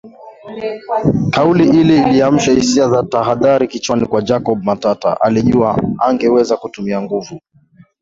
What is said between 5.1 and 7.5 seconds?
alijua angeweza kutumia nguvu